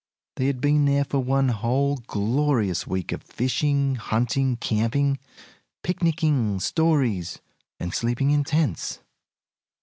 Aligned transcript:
They 0.37 0.47
had 0.47 0.59
been 0.61 0.85
there 0.85 1.05
for 1.05 1.19
one 1.19 1.49
whole 1.49 1.97
glorious 1.97 2.87
week 2.87 3.11
of 3.11 3.21
fishing, 3.21 3.97
hunting, 3.97 4.57
camping, 4.57 5.19
picnicing, 5.83 6.59
stories, 6.59 7.37
and 7.79 7.93
sleeping 7.93 8.31
in 8.31 8.43
tents. 8.43 9.01